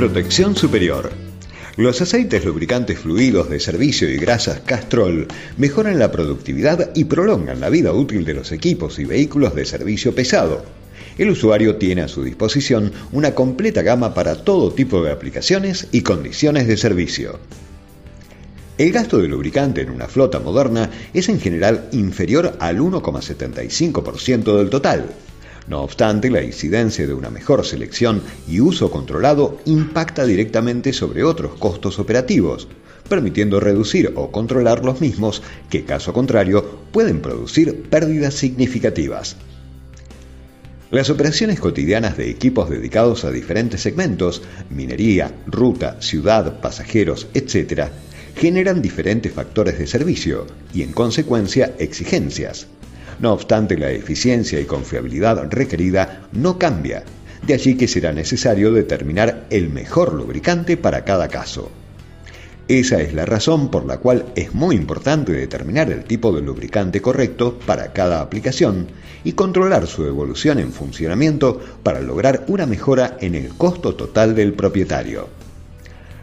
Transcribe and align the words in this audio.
Protección 0.00 0.56
superior. 0.56 1.10
Los 1.76 2.00
aceites 2.00 2.42
lubricantes 2.46 3.00
fluidos 3.00 3.50
de 3.50 3.60
servicio 3.60 4.08
y 4.08 4.16
grasas 4.16 4.60
Castrol 4.60 5.28
mejoran 5.58 5.98
la 5.98 6.10
productividad 6.10 6.90
y 6.94 7.04
prolongan 7.04 7.60
la 7.60 7.68
vida 7.68 7.92
útil 7.92 8.24
de 8.24 8.32
los 8.32 8.50
equipos 8.50 8.98
y 8.98 9.04
vehículos 9.04 9.54
de 9.54 9.66
servicio 9.66 10.14
pesado. 10.14 10.64
El 11.18 11.28
usuario 11.28 11.76
tiene 11.76 12.00
a 12.00 12.08
su 12.08 12.24
disposición 12.24 12.92
una 13.12 13.34
completa 13.34 13.82
gama 13.82 14.14
para 14.14 14.36
todo 14.36 14.72
tipo 14.72 15.04
de 15.04 15.12
aplicaciones 15.12 15.88
y 15.92 16.00
condiciones 16.00 16.66
de 16.66 16.78
servicio. 16.78 17.38
El 18.78 18.92
gasto 18.92 19.18
de 19.18 19.28
lubricante 19.28 19.82
en 19.82 19.90
una 19.90 20.08
flota 20.08 20.40
moderna 20.40 20.88
es 21.12 21.28
en 21.28 21.38
general 21.38 21.90
inferior 21.92 22.56
al 22.58 22.78
1,75% 22.78 24.56
del 24.56 24.70
total. 24.70 25.10
No 25.70 25.82
obstante, 25.82 26.30
la 26.30 26.42
incidencia 26.42 27.06
de 27.06 27.14
una 27.14 27.30
mejor 27.30 27.64
selección 27.64 28.22
y 28.48 28.58
uso 28.58 28.90
controlado 28.90 29.60
impacta 29.66 30.24
directamente 30.24 30.92
sobre 30.92 31.22
otros 31.22 31.54
costos 31.60 32.00
operativos, 32.00 32.66
permitiendo 33.08 33.60
reducir 33.60 34.12
o 34.16 34.32
controlar 34.32 34.84
los 34.84 35.00
mismos 35.00 35.42
que, 35.70 35.84
caso 35.84 36.12
contrario, 36.12 36.80
pueden 36.90 37.20
producir 37.20 37.84
pérdidas 37.88 38.34
significativas. 38.34 39.36
Las 40.90 41.08
operaciones 41.08 41.60
cotidianas 41.60 42.16
de 42.16 42.30
equipos 42.30 42.68
dedicados 42.68 43.24
a 43.24 43.30
diferentes 43.30 43.80
segmentos, 43.80 44.42
minería, 44.70 45.32
ruta, 45.46 46.02
ciudad, 46.02 46.60
pasajeros, 46.60 47.28
etc., 47.32 47.90
generan 48.34 48.82
diferentes 48.82 49.32
factores 49.32 49.78
de 49.78 49.86
servicio 49.86 50.48
y 50.74 50.82
en 50.82 50.90
consecuencia 50.90 51.76
exigencias. 51.78 52.66
No 53.20 53.32
obstante, 53.32 53.76
la 53.76 53.90
eficiencia 53.90 54.58
y 54.60 54.64
confiabilidad 54.64 55.50
requerida 55.50 56.28
no 56.32 56.58
cambia, 56.58 57.04
de 57.46 57.54
allí 57.54 57.76
que 57.76 57.86
será 57.86 58.12
necesario 58.12 58.72
determinar 58.72 59.46
el 59.50 59.68
mejor 59.68 60.14
lubricante 60.14 60.76
para 60.76 61.04
cada 61.04 61.28
caso. 61.28 61.70
Esa 62.66 63.02
es 63.02 63.12
la 63.12 63.26
razón 63.26 63.70
por 63.70 63.84
la 63.84 63.98
cual 63.98 64.26
es 64.36 64.54
muy 64.54 64.76
importante 64.76 65.32
determinar 65.32 65.90
el 65.90 66.04
tipo 66.04 66.32
de 66.32 66.40
lubricante 66.40 67.02
correcto 67.02 67.58
para 67.66 67.92
cada 67.92 68.20
aplicación 68.20 68.86
y 69.24 69.32
controlar 69.32 69.86
su 69.86 70.06
evolución 70.06 70.58
en 70.60 70.72
funcionamiento 70.72 71.60
para 71.82 72.00
lograr 72.00 72.44
una 72.46 72.66
mejora 72.66 73.16
en 73.20 73.34
el 73.34 73.48
costo 73.48 73.96
total 73.96 74.34
del 74.34 74.52
propietario. 74.52 75.39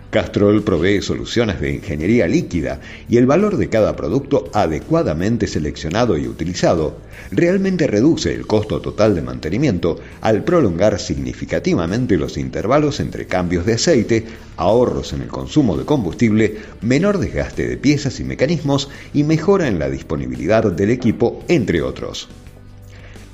Castrol 0.10 0.64
provee 0.64 1.02
soluciones 1.02 1.60
de 1.60 1.74
ingeniería 1.74 2.28
líquida 2.28 2.80
y 3.10 3.18
el 3.18 3.26
valor 3.26 3.58
de 3.58 3.68
cada 3.68 3.96
producto 3.98 4.50
adecuadamente 4.54 5.48
seleccionado 5.48 6.18
y 6.18 6.28
utilizado 6.28 6.98
realmente 7.30 7.88
reduce 7.88 8.34
el 8.34 8.48
costo 8.48 8.80
total 8.80 9.16
de 9.16 9.22
mantenimiento 9.22 10.00
al 10.22 10.46
prolongar 10.46 10.98
significativamente 11.00 12.16
los 12.16 12.38
intervalos 12.38 13.02
entre 13.02 13.28
cambios 13.28 13.66
de 13.66 13.74
aceite, 13.74 14.26
ahorros 14.56 15.12
en 15.12 15.24
el 15.24 15.28
consumo 15.28 15.76
de 15.76 15.84
combustible, 15.84 16.58
menor 16.82 17.18
desgaste 17.18 17.68
de 17.68 17.76
piezas 17.76 18.22
y 18.22 18.24
mecanismos 18.24 18.90
y 19.14 19.26
mejora 19.26 19.68
en 19.68 19.78
la 19.78 19.90
disponibilidad 19.90 20.64
del 20.72 20.90
equipo, 20.90 21.44
entre 21.50 21.82
otros. 21.82 22.30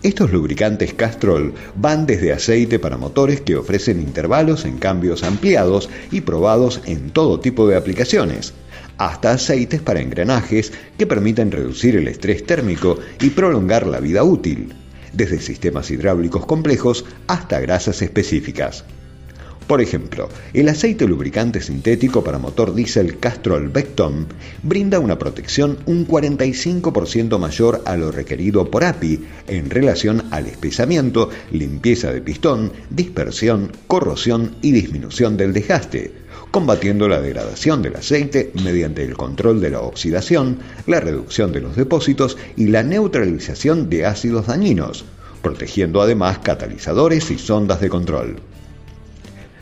Estos 0.03 0.33
lubricantes 0.33 0.93
Castrol 0.93 1.53
van 1.75 2.05
desde 2.05 2.33
aceite 2.33 2.77
para 2.77 2.97
motores 2.97 3.39
que 3.39 3.55
ofrecen 3.55 4.01
intervalos 4.01 4.65
en 4.65 4.77
cambios 4.77 5.23
ampliados 5.23 5.89
y 6.11 6.19
probados 6.19 6.81
en 6.85 7.11
todo 7.11 7.39
tipo 7.39 7.69
de 7.69 7.77
aplicaciones, 7.77 8.53
hasta 8.97 9.31
aceites 9.31 9.81
para 9.81 10.01
engranajes 10.01 10.73
que 10.97 11.07
permiten 11.07 11.51
reducir 11.51 11.95
el 11.95 12.09
estrés 12.09 12.45
térmico 12.45 12.99
y 13.21 13.29
prolongar 13.29 13.87
la 13.87 14.01
vida 14.01 14.25
útil, 14.25 14.73
desde 15.13 15.39
sistemas 15.39 15.89
hidráulicos 15.89 16.45
complejos 16.45 17.05
hasta 17.27 17.61
grasas 17.61 18.01
específicas. 18.01 18.83
Por 19.73 19.81
ejemplo, 19.81 20.29
el 20.53 20.69
aceite 20.69 21.07
lubricante 21.07 21.59
sintético 21.59 22.23
para 22.23 22.37
motor 22.37 22.75
diésel 22.75 23.17
Castrol 23.17 23.69
Vecton 23.69 24.27
brinda 24.61 24.99
una 24.99 25.17
protección 25.17 25.79
un 25.87 26.07
45% 26.07 27.39
mayor 27.39 27.81
a 27.85 27.97
lo 27.97 28.11
requerido 28.11 28.69
por 28.69 28.83
API 28.83 29.25
en 29.47 29.71
relación 29.71 30.25
al 30.29 30.45
espesamiento, 30.45 31.31
limpieza 31.51 32.13
de 32.13 32.21
pistón, 32.21 32.71
dispersión, 32.91 33.71
corrosión 33.87 34.57
y 34.61 34.73
disminución 34.73 35.37
del 35.37 35.53
desgaste, 35.53 36.11
combatiendo 36.51 37.07
la 37.07 37.19
degradación 37.19 37.81
del 37.81 37.95
aceite 37.95 38.51
mediante 38.63 39.03
el 39.03 39.17
control 39.17 39.59
de 39.59 39.71
la 39.71 39.81
oxidación, 39.81 40.59
la 40.85 40.99
reducción 40.99 41.51
de 41.51 41.61
los 41.61 41.75
depósitos 41.75 42.37
y 42.55 42.67
la 42.67 42.83
neutralización 42.83 43.89
de 43.89 44.05
ácidos 44.05 44.45
dañinos, 44.45 45.03
protegiendo 45.41 45.99
además 45.99 46.37
catalizadores 46.43 47.31
y 47.31 47.39
sondas 47.39 47.81
de 47.81 47.89
control. 47.89 48.35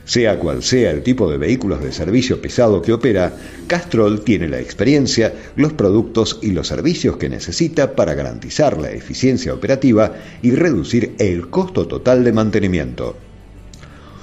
Sea 0.05 0.39
cual 0.39 0.63
sea 0.63 0.91
el 0.91 1.03
tipo 1.03 1.29
de 1.29 1.37
vehículos 1.37 1.83
de 1.83 1.91
servicio 1.91 2.41
pesado 2.41 2.81
que 2.81 2.91
opera, 2.91 3.33
Castrol 3.67 4.21
tiene 4.21 4.49
la 4.49 4.59
experiencia, 4.59 5.33
los 5.55 5.73
productos 5.73 6.39
y 6.41 6.51
los 6.51 6.67
servicios 6.67 7.17
que 7.17 7.29
necesita 7.29 7.95
para 7.95 8.13
garantizar 8.13 8.79
la 8.79 8.91
eficiencia 8.91 9.53
operativa 9.53 10.13
y 10.41 10.51
reducir 10.51 11.15
el 11.19 11.49
costo 11.49 11.87
total 11.87 12.23
de 12.23 12.33
mantenimiento. 12.33 13.15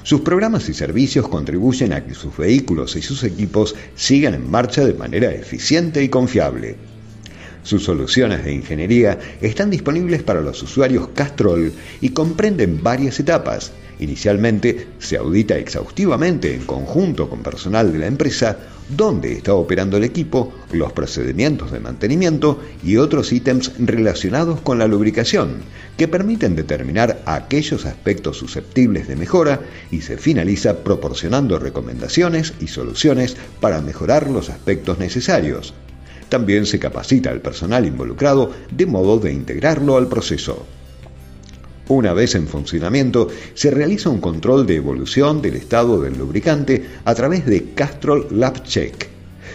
Sus 0.02 0.22
programas 0.22 0.68
y 0.68 0.74
servicios 0.74 1.28
contribuyen 1.28 1.92
a 1.92 2.02
que 2.02 2.14
sus 2.14 2.36
vehículos 2.36 2.96
y 2.96 3.02
sus 3.02 3.24
equipos 3.24 3.74
sigan 3.94 4.34
en 4.34 4.50
marcha 4.50 4.84
de 4.84 4.94
manera 4.94 5.32
eficiente 5.32 6.02
y 6.02 6.08
confiable. 6.08 6.76
Sus 7.62 7.84
soluciones 7.84 8.42
de 8.44 8.54
ingeniería 8.54 9.18
están 9.42 9.68
disponibles 9.68 10.22
para 10.22 10.40
los 10.40 10.62
usuarios 10.62 11.08
Castrol 11.14 11.72
y 12.00 12.08
comprenden 12.08 12.82
varias 12.82 13.20
etapas. 13.20 13.72
Inicialmente 14.00 14.88
se 14.98 15.16
audita 15.16 15.56
exhaustivamente 15.56 16.54
en 16.54 16.64
conjunto 16.64 17.28
con 17.28 17.42
personal 17.42 17.92
de 17.92 17.98
la 17.98 18.06
empresa 18.06 18.56
dónde 18.88 19.32
está 19.32 19.54
operando 19.54 19.96
el 19.96 20.04
equipo, 20.04 20.52
los 20.72 20.92
procedimientos 20.92 21.72
de 21.72 21.80
mantenimiento 21.80 22.60
y 22.82 22.96
otros 22.96 23.32
ítems 23.32 23.72
relacionados 23.78 24.60
con 24.60 24.78
la 24.78 24.86
lubricación, 24.86 25.56
que 25.96 26.08
permiten 26.08 26.56
determinar 26.56 27.22
aquellos 27.26 27.84
aspectos 27.84 28.38
susceptibles 28.38 29.08
de 29.08 29.16
mejora 29.16 29.60
y 29.90 30.00
se 30.00 30.16
finaliza 30.16 30.78
proporcionando 30.84 31.58
recomendaciones 31.58 32.54
y 32.60 32.68
soluciones 32.68 33.36
para 33.60 33.82
mejorar 33.82 34.30
los 34.30 34.48
aspectos 34.48 34.98
necesarios. 34.98 35.74
También 36.28 36.66
se 36.66 36.78
capacita 36.78 37.30
al 37.30 37.40
personal 37.40 37.86
involucrado 37.86 38.52
de 38.70 38.86
modo 38.86 39.18
de 39.18 39.32
integrarlo 39.32 39.96
al 39.96 40.08
proceso. 40.08 40.66
Una 41.88 42.12
vez 42.12 42.34
en 42.34 42.46
funcionamiento, 42.46 43.28
se 43.54 43.70
realiza 43.70 44.10
un 44.10 44.20
control 44.20 44.66
de 44.66 44.76
evolución 44.76 45.40
del 45.40 45.56
estado 45.56 46.02
del 46.02 46.18
lubricante 46.18 46.84
a 47.06 47.14
través 47.14 47.46
de 47.46 47.72
Castrol 47.72 48.26
Lab 48.30 48.62
Check, 48.62 49.08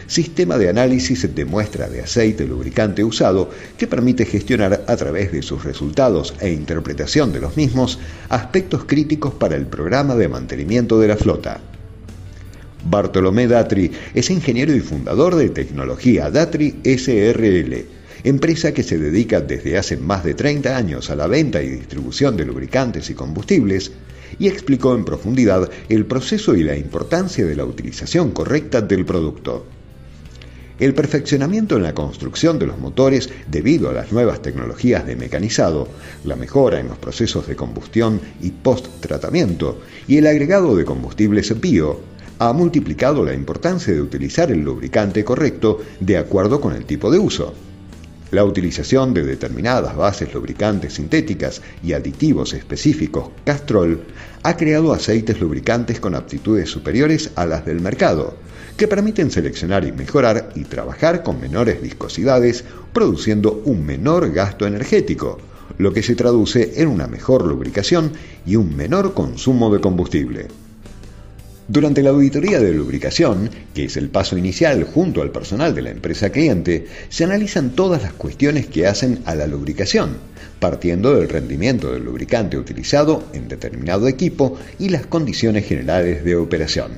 sistema 0.07 0.57
de 0.57 0.67
análisis 0.67 1.33
de 1.35 1.45
muestra 1.45 1.87
de 1.89 2.01
aceite 2.01 2.47
lubricante 2.47 3.03
usado 3.03 3.51
que 3.77 3.85
permite 3.85 4.25
gestionar 4.25 4.83
a 4.87 4.95
través 4.95 5.31
de 5.31 5.43
sus 5.43 5.63
resultados 5.63 6.33
e 6.39 6.51
interpretación 6.51 7.31
de 7.31 7.39
los 7.39 7.55
mismos 7.55 7.99
aspectos 8.29 8.85
críticos 8.85 9.35
para 9.35 9.55
el 9.55 9.67
programa 9.67 10.15
de 10.15 10.27
mantenimiento 10.27 10.99
de 10.99 11.09
la 11.09 11.17
flota. 11.17 11.61
Bartolomé 12.83 13.47
Datri 13.47 13.91
es 14.15 14.31
ingeniero 14.31 14.75
y 14.75 14.79
fundador 14.79 15.35
de 15.35 15.49
tecnología 15.49 16.31
Datri 16.31 16.79
SRL, 16.83 17.85
empresa 18.23 18.73
que 18.73 18.83
se 18.83 18.97
dedica 18.97 19.41
desde 19.41 19.77
hace 19.77 19.97
más 19.97 20.23
de 20.23 20.33
30 20.33 20.75
años 20.75 21.09
a 21.09 21.15
la 21.15 21.27
venta 21.27 21.61
y 21.61 21.69
distribución 21.69 22.37
de 22.37 22.45
lubricantes 22.45 23.09
y 23.09 23.13
combustibles, 23.13 23.91
y 24.39 24.47
explicó 24.47 24.95
en 24.95 25.05
profundidad 25.05 25.69
el 25.89 26.05
proceso 26.05 26.55
y 26.55 26.63
la 26.63 26.75
importancia 26.75 27.45
de 27.45 27.55
la 27.55 27.65
utilización 27.65 28.31
correcta 28.31 28.81
del 28.81 29.05
producto. 29.05 29.65
El 30.79 30.95
perfeccionamiento 30.95 31.77
en 31.77 31.83
la 31.83 31.93
construcción 31.93 32.57
de 32.57 32.65
los 32.65 32.79
motores 32.79 33.29
debido 33.49 33.89
a 33.89 33.93
las 33.93 34.11
nuevas 34.11 34.41
tecnologías 34.41 35.05
de 35.05 35.15
mecanizado, 35.15 35.87
la 36.25 36.35
mejora 36.35 36.79
en 36.79 36.87
los 36.87 36.97
procesos 36.97 37.47
de 37.47 37.55
combustión 37.55 38.19
y 38.41 38.49
post-tratamiento 38.49 39.81
y 40.07 40.17
el 40.17 40.27
agregado 40.27 40.75
de 40.75 40.83
combustibles 40.83 41.59
bio 41.61 42.01
ha 42.39 42.51
multiplicado 42.53 43.23
la 43.23 43.33
importancia 43.33 43.93
de 43.93 44.01
utilizar 44.01 44.51
el 44.51 44.61
lubricante 44.61 45.23
correcto 45.23 45.79
de 45.99 46.17
acuerdo 46.17 46.59
con 46.59 46.73
el 46.73 46.85
tipo 46.85 47.11
de 47.11 47.19
uso. 47.19 47.53
La 48.33 48.43
utilización 48.43 49.13
de 49.13 49.23
determinadas 49.23 49.95
bases 49.95 50.33
lubricantes 50.33 50.93
sintéticas 50.93 51.61
y 51.83 51.93
aditivos 51.93 52.53
específicos 52.53 53.29
Castrol 53.45 54.05
ha 54.41 54.57
creado 54.57 54.91
aceites 54.91 55.39
lubricantes 55.39 55.99
con 55.99 56.15
aptitudes 56.15 56.67
superiores 56.67 57.29
a 57.35 57.45
las 57.45 57.63
del 57.63 57.79
mercado, 57.79 58.35
que 58.75 58.87
permiten 58.87 59.29
seleccionar 59.29 59.85
y 59.85 59.91
mejorar 59.91 60.49
y 60.55 60.63
trabajar 60.63 61.21
con 61.21 61.39
menores 61.39 61.79
viscosidades, 61.79 62.63
produciendo 62.91 63.61
un 63.65 63.85
menor 63.85 64.31
gasto 64.31 64.65
energético, 64.65 65.37
lo 65.77 65.93
que 65.93 66.01
se 66.01 66.15
traduce 66.15 66.81
en 66.81 66.87
una 66.87 67.05
mejor 67.05 67.45
lubricación 67.45 68.13
y 68.47 68.55
un 68.55 68.75
menor 68.75 69.13
consumo 69.13 69.71
de 69.71 69.79
combustible. 69.79 70.47
Durante 71.67 72.03
la 72.03 72.09
auditoría 72.09 72.59
de 72.59 72.73
lubricación, 72.73 73.49
que 73.73 73.85
es 73.85 73.95
el 73.95 74.09
paso 74.09 74.37
inicial 74.37 74.83
junto 74.83 75.21
al 75.21 75.31
personal 75.31 75.73
de 75.73 75.81
la 75.81 75.91
empresa 75.91 76.29
cliente, 76.29 76.87
se 77.07 77.23
analizan 77.23 77.69
todas 77.71 78.01
las 78.01 78.11
cuestiones 78.11 78.67
que 78.67 78.85
hacen 78.85 79.19
a 79.25 79.33
la 79.33 79.47
lubricación, 79.47 80.17
partiendo 80.59 81.15
del 81.15 81.29
rendimiento 81.29 81.93
del 81.93 82.03
lubricante 82.03 82.57
utilizado 82.57 83.23
en 83.31 83.47
determinado 83.47 84.09
equipo 84.09 84.57
y 84.77 84.89
las 84.89 85.05
condiciones 85.05 85.65
generales 85.65 86.25
de 86.25 86.35
operación. 86.35 86.91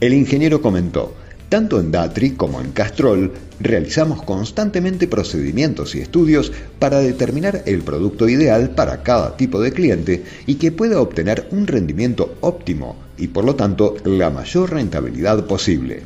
El 0.00 0.12
ingeniero 0.12 0.60
comentó, 0.60 1.16
tanto 1.48 1.80
en 1.80 1.90
Datri 1.90 2.32
como 2.32 2.60
en 2.60 2.72
Castrol 2.72 3.32
realizamos 3.60 4.22
constantemente 4.22 5.08
procedimientos 5.08 5.94
y 5.94 6.00
estudios 6.00 6.52
para 6.78 6.98
determinar 7.00 7.62
el 7.66 7.82
producto 7.82 8.28
ideal 8.28 8.70
para 8.70 9.02
cada 9.02 9.36
tipo 9.36 9.60
de 9.60 9.72
cliente 9.72 10.24
y 10.46 10.54
que 10.56 10.72
pueda 10.72 11.00
obtener 11.00 11.46
un 11.50 11.66
rendimiento 11.66 12.36
óptimo 12.40 12.96
y 13.16 13.28
por 13.28 13.44
lo 13.44 13.54
tanto 13.56 13.96
la 14.04 14.30
mayor 14.30 14.72
rentabilidad 14.72 15.46
posible. 15.46 16.02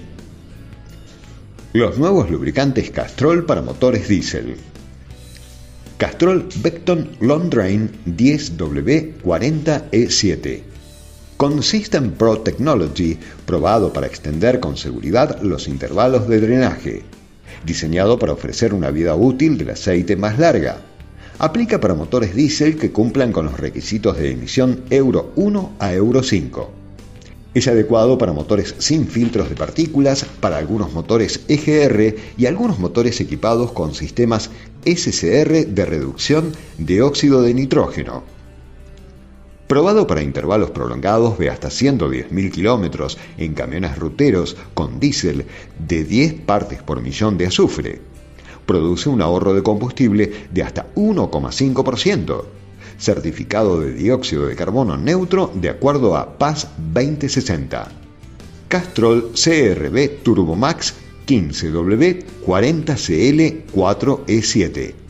Los 1.73 1.99
nuevos 1.99 2.31
lubricantes 2.31 2.91
Castrol 2.91 3.47
para 3.47 3.63
motores 3.63 4.09
diésel. 4.09 4.57
Castrol 5.97 6.47
Vecton 6.63 7.09
Long 7.21 7.49
Drain 7.49 7.91
10W40E7 8.07 10.72
con 11.43 11.61
System 11.61 12.13
Pro 12.13 12.39
Technology, 12.39 13.19
probado 13.47 13.93
para 13.93 14.07
extender 14.07 14.61
con 14.61 14.77
seguridad 14.77 15.43
los 15.43 15.67
intervalos 15.67 16.29
de 16.29 16.41
drenaje, 16.41 17.03
diseñado 17.67 18.17
para 18.17 18.35
ofrecer 18.35 18.73
una 18.73 18.93
vida 18.93 19.17
útil 19.17 19.59
del 19.59 19.71
aceite 19.71 20.15
más 20.15 20.39
larga. 20.39 20.83
Aplica 21.41 21.81
para 21.81 21.97
motores 21.97 22.37
diésel 22.37 22.77
que 22.77 22.93
cumplan 22.93 23.33
con 23.33 23.47
los 23.47 23.59
requisitos 23.59 24.19
de 24.19 24.31
emisión 24.31 24.85
Euro 24.89 25.33
1 25.35 25.73
a 25.81 25.93
Euro 25.93 26.23
5. 26.23 26.71
Es 27.55 27.67
adecuado 27.67 28.19
para 28.19 28.33
motores 28.33 28.77
sin 28.79 29.09
filtros 29.09 29.49
de 29.49 29.57
partículas, 29.57 30.25
para 30.39 30.59
algunos 30.59 30.93
motores 30.93 31.41
EGR 31.49 32.15
y 32.39 32.47
algunos 32.47 32.79
motores 32.79 33.21
equipados 33.21 33.73
con 33.73 33.97
sistemas 33.97 34.49
SCR 34.85 35.67
de 35.67 35.85
reducción 35.87 36.53
de 36.79 37.03
óxido 37.03 37.43
de 37.43 37.53
nitrógeno 37.53 38.32
probado 39.73 40.07
para 40.07 40.23
intervalos 40.23 40.71
prolongados 40.71 41.39
de 41.39 41.49
hasta 41.49 41.69
110.000 41.69 42.51
kilómetros 42.51 43.17
en 43.39 43.55
camiones 43.55 43.97
ruteros 43.97 44.55
con 44.75 45.01
diésel 45.01 45.47
de 45.79 46.05
10 46.05 46.43
partes 46.43 46.83
por 46.83 47.01
millón 47.01 47.39
de 47.39 47.47
azufre. 47.47 48.03
Produce 48.67 49.09
un 49.09 49.23
ahorro 49.23 49.55
de 49.55 49.63
combustible 49.63 50.31
de 50.51 50.63
hasta 50.63 50.93
1,5%. 50.95 52.45
Certificado 52.99 53.81
de 53.81 53.95
dióxido 53.95 54.47
de 54.47 54.57
carbono 54.57 54.99
neutro 54.99 55.51
de 55.55 55.71
acuerdo 55.71 56.19
a 56.19 56.37
PAS 56.37 56.69
2060. 56.93 57.89
Castrol 58.69 59.33
CRB 59.33 60.23
Turbomax 60.23 60.93
15W 61.27 62.25
40CL 62.45 63.65
4E7 63.73 65.02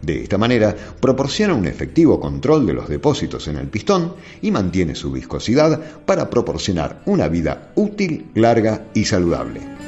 De 0.00 0.22
esta 0.22 0.38
manera, 0.38 0.74
proporciona 1.02 1.52
un 1.52 1.66
efectivo 1.66 2.18
control 2.18 2.64
de 2.64 2.72
los 2.72 2.88
depósitos 2.88 3.46
en 3.48 3.58
el 3.58 3.68
pistón 3.68 4.14
y 4.40 4.52
mantiene 4.52 4.94
su 4.94 5.12
viscosidad 5.12 5.78
para 6.06 6.30
proporcionar 6.30 7.02
una 7.04 7.28
vida 7.28 7.72
útil, 7.74 8.30
larga 8.34 8.86
y 8.94 9.04
saludable. 9.04 9.79